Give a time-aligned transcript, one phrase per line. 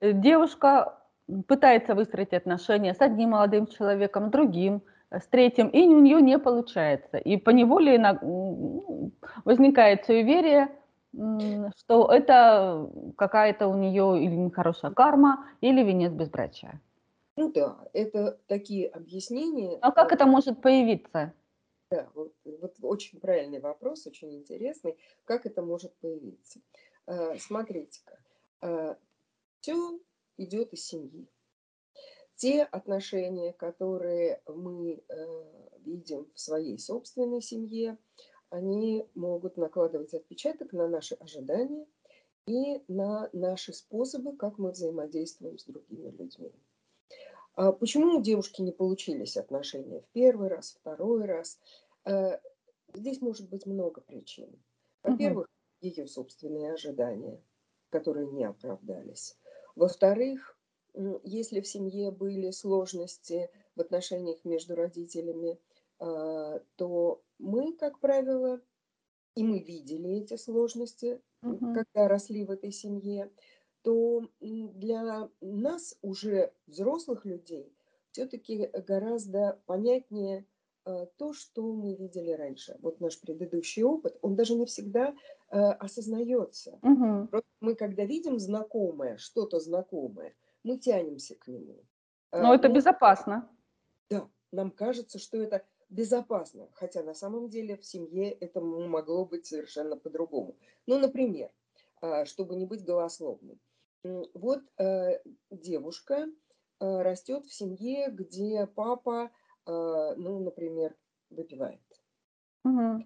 [0.00, 0.98] э, девушка
[1.46, 6.38] пытается выстроить отношения с одним молодым человеком, другим, э, с третьим, и у нее не
[6.38, 7.18] получается.
[7.18, 7.98] И поневоле
[9.44, 10.68] возникает суеверие,
[11.76, 16.80] что это какая-то у нее или нехорошая карма, или венец безбрачия.
[17.36, 19.78] Ну да, это такие объяснения.
[19.80, 21.32] А как это может появиться?
[21.90, 24.98] Да, вот, вот очень правильный вопрос, очень интересный.
[25.24, 26.60] Как это может появиться?
[27.06, 28.18] Э, смотрите-ка,
[28.60, 28.94] э,
[29.60, 30.00] все
[30.36, 31.28] идет из семьи.
[32.36, 35.44] Те отношения, которые мы э,
[35.80, 37.98] видим в своей собственной семье,
[38.50, 41.86] они могут накладывать отпечаток на наши ожидания
[42.46, 46.52] и на наши способы, как мы взаимодействуем с другими людьми.
[47.54, 51.58] А почему у девушки не получились отношения в первый раз, второй раз?
[52.04, 52.38] Э,
[52.94, 54.48] здесь может быть много причин.
[55.02, 55.88] Во-первых, угу.
[55.88, 57.42] ее собственные ожидания,
[57.90, 59.36] которые не оправдались.
[59.78, 60.58] Во-вторых,
[61.22, 65.60] если в семье были сложности в отношениях между родителями,
[66.00, 68.60] а, то мы, как правило,
[69.36, 71.74] и мы видели эти сложности, угу.
[71.74, 73.30] когда росли в этой семье,
[73.82, 77.72] то для нас, уже взрослых людей,
[78.10, 80.44] все-таки гораздо понятнее
[81.16, 82.76] то, что мы видели раньше.
[82.80, 85.14] Вот наш предыдущий опыт, он даже не всегда
[85.50, 86.78] э, осознается.
[86.82, 87.28] Угу.
[87.28, 91.84] Просто мы, когда видим знакомое, что-то знакомое, мы тянемся к нему.
[92.32, 93.48] Но а, это ну, безопасно.
[94.10, 99.46] Да, нам кажется, что это безопасно, хотя на самом деле в семье это могло быть
[99.46, 100.56] совершенно по-другому.
[100.86, 101.50] Ну, например,
[102.24, 103.58] чтобы не быть голословной.
[104.34, 105.18] Вот э,
[105.50, 106.28] девушка
[106.80, 110.96] э, растет в семье, где папа, э, ну, например,
[111.30, 111.80] выпивает.
[112.64, 113.04] Угу.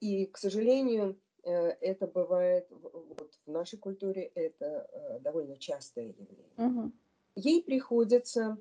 [0.00, 6.52] И, к сожалению, это бывает вот, в нашей культуре, это довольно частое явление.
[6.58, 6.92] Угу.
[7.36, 8.58] Ей приходится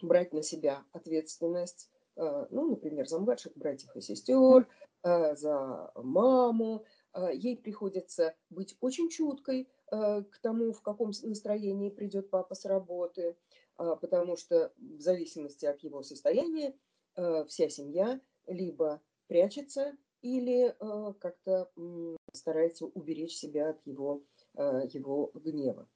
[0.00, 4.68] брать на себя ответственность Э, ну, например, за младших братьев и сестер,
[5.02, 6.84] э, за маму.
[7.14, 13.36] Э, ей приходится быть очень чуткой к тому, в каком настроении придет папа с работы,
[13.76, 16.74] потому что в зависимости от его состояния
[17.46, 20.74] вся семья либо прячется или
[21.18, 21.70] как-то
[22.32, 24.22] старается уберечь себя от его,
[24.54, 25.86] его гнева.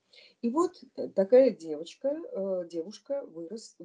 [0.42, 0.72] И вот
[1.14, 2.20] такая девочка,
[2.68, 3.78] девушка вырос,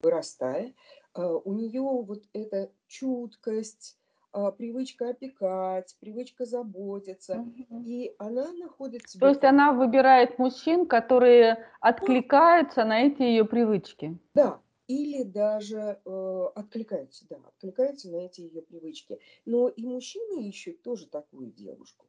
[0.00, 0.74] вырастая,
[1.18, 3.98] а, у нее вот эта чуткость,
[4.32, 7.82] а, привычка опекать, привычка заботиться, угу.
[7.84, 9.20] и она находит себя...
[9.20, 14.18] То есть она выбирает мужчин, которые откликаются на эти ее привычки?
[14.34, 19.18] Да, или даже э, откликаются, да, откликаются на эти ее привычки.
[19.44, 22.06] Но и мужчины ищут тоже такую девушку.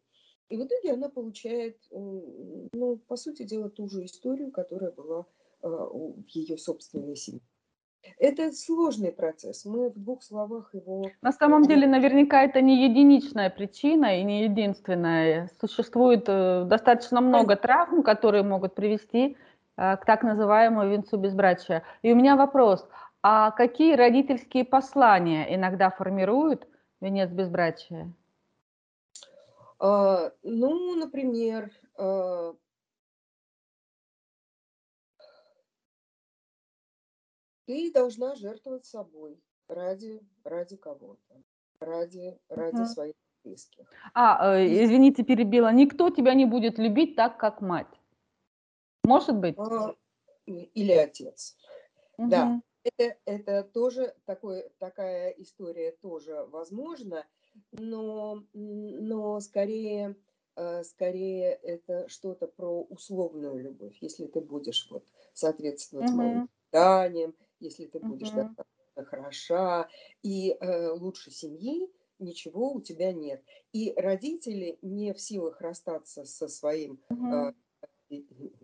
[0.50, 5.26] И в итоге она получает, ну, по сути дела, ту же историю, которая была
[5.62, 7.42] э, в ее собственной семье.
[8.18, 9.66] Это сложный процесс.
[9.66, 11.06] Мы в двух словах его...
[11.22, 15.50] На самом деле, наверняка, это не единичная причина и не единственная.
[15.60, 19.38] Существует э, достаточно много травм, которые могут привести
[19.78, 21.84] э, к так называемому венцу безбрачия.
[22.02, 22.88] И у меня вопрос.
[23.22, 26.68] А какие родительские послания иногда формируют
[27.02, 28.12] венец безбрачия?
[29.80, 31.72] А, ну, например,
[37.70, 41.44] Ты должна жертвовать собой ради, ради кого-то,
[41.80, 42.86] ради, ради угу.
[42.86, 43.14] своих
[43.44, 43.86] близких.
[44.16, 45.72] А, э, извините, перебила.
[45.72, 47.86] Никто тебя не будет любить так, как мать.
[49.04, 49.54] Может быть?
[49.60, 49.94] А,
[50.48, 51.56] или отец.
[52.18, 52.30] Угу.
[52.30, 52.60] Да.
[52.84, 57.28] Это, это тоже такой, такая история тоже возможна,
[57.72, 60.16] но, но скорее,
[60.56, 66.18] э, скорее это что-то про условную любовь, если ты будешь вот соответствовать угу.
[66.18, 68.48] моим ожиданиям, если ты будешь uh-huh.
[68.48, 69.88] достаточно хороша
[70.24, 71.90] и э, лучше семьи,
[72.20, 73.44] ничего у тебя нет.
[73.72, 77.54] И родители не в силах расстаться со своим uh-huh.
[78.10, 78.22] э,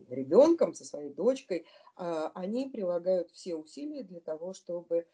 [0.10, 1.66] ребенком, со своей дочкой,
[1.98, 5.06] э, они прилагают все усилия для того, чтобы э,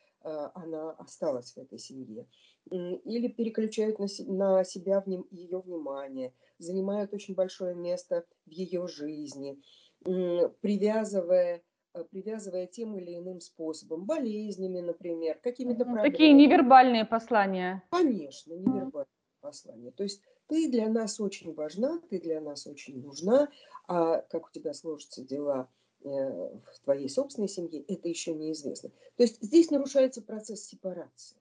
[0.53, 2.27] она осталась в этой семье.
[2.69, 9.59] Или переключают на, на себя вним, ее внимание, занимают очень большое место в ее жизни,
[10.03, 11.61] Э, привязывая
[12.71, 16.09] тем или иным способом, болезнями, например, какими-то проблемами.
[16.09, 17.83] Такие невербальные послания.
[17.91, 19.07] Конечно, невербальные
[19.41, 19.91] послания.
[19.91, 23.49] То есть ты для нас очень важна, ты для нас очень нужна,
[23.87, 25.69] а как у тебя сложатся дела
[26.03, 28.89] э, в твоей собственной семье, это еще неизвестно.
[29.17, 31.40] То есть здесь нарушается процесс сепарации.